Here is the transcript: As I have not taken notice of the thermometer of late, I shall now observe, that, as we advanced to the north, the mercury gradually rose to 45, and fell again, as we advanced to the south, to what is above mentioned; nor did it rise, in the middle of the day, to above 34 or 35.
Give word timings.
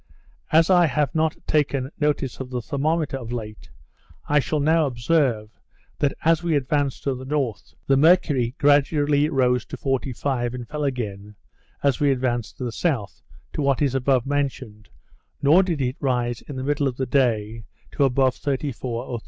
As 0.51 0.71
I 0.71 0.87
have 0.87 1.13
not 1.13 1.35
taken 1.45 1.91
notice 1.99 2.39
of 2.39 2.49
the 2.49 2.59
thermometer 2.59 3.17
of 3.17 3.31
late, 3.31 3.69
I 4.27 4.39
shall 4.39 4.59
now 4.59 4.87
observe, 4.87 5.51
that, 5.99 6.15
as 6.25 6.41
we 6.41 6.55
advanced 6.55 7.03
to 7.03 7.13
the 7.13 7.23
north, 7.23 7.75
the 7.85 7.95
mercury 7.97 8.55
gradually 8.57 9.29
rose 9.29 9.63
to 9.67 9.77
45, 9.77 10.55
and 10.55 10.67
fell 10.67 10.83
again, 10.85 11.35
as 11.83 11.99
we 11.99 12.09
advanced 12.09 12.57
to 12.57 12.63
the 12.63 12.71
south, 12.71 13.21
to 13.53 13.61
what 13.61 13.79
is 13.79 13.93
above 13.93 14.25
mentioned; 14.25 14.89
nor 15.39 15.61
did 15.61 15.79
it 15.83 15.97
rise, 15.99 16.41
in 16.41 16.55
the 16.55 16.63
middle 16.63 16.87
of 16.87 16.97
the 16.97 17.05
day, 17.05 17.65
to 17.91 18.03
above 18.03 18.33
34 18.33 19.03
or 19.03 19.07
35. 19.19 19.19